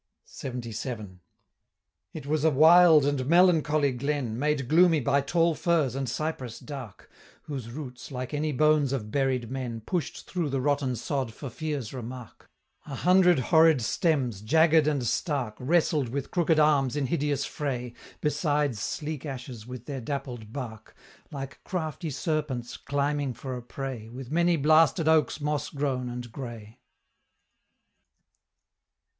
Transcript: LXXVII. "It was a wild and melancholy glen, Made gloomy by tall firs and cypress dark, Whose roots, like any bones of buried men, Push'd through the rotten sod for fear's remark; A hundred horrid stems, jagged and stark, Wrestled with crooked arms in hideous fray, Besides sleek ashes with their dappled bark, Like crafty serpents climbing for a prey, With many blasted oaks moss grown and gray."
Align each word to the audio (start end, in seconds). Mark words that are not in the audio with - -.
LXXVII. 0.43 1.19
"It 2.11 2.25
was 2.25 2.43
a 2.43 2.49
wild 2.49 3.05
and 3.05 3.23
melancholy 3.27 3.91
glen, 3.91 4.39
Made 4.39 4.67
gloomy 4.67 4.99
by 4.99 5.21
tall 5.21 5.53
firs 5.53 5.93
and 5.93 6.09
cypress 6.09 6.57
dark, 6.59 7.07
Whose 7.43 7.69
roots, 7.69 8.09
like 8.11 8.33
any 8.33 8.51
bones 8.51 8.93
of 8.93 9.11
buried 9.11 9.51
men, 9.51 9.81
Push'd 9.81 10.25
through 10.25 10.49
the 10.49 10.59
rotten 10.59 10.95
sod 10.95 11.35
for 11.35 11.51
fear's 11.51 11.93
remark; 11.93 12.49
A 12.87 12.95
hundred 12.95 13.37
horrid 13.37 13.79
stems, 13.83 14.41
jagged 14.41 14.87
and 14.87 15.05
stark, 15.05 15.55
Wrestled 15.59 16.09
with 16.09 16.31
crooked 16.31 16.57
arms 16.59 16.95
in 16.95 17.05
hideous 17.05 17.45
fray, 17.45 17.93
Besides 18.21 18.79
sleek 18.79 19.23
ashes 19.23 19.67
with 19.67 19.85
their 19.85 20.01
dappled 20.01 20.51
bark, 20.51 20.95
Like 21.29 21.63
crafty 21.63 22.09
serpents 22.09 22.75
climbing 22.75 23.35
for 23.35 23.55
a 23.55 23.61
prey, 23.61 24.09
With 24.09 24.31
many 24.31 24.57
blasted 24.57 25.07
oaks 25.07 25.39
moss 25.39 25.69
grown 25.69 26.09
and 26.09 26.31
gray." 26.31 26.79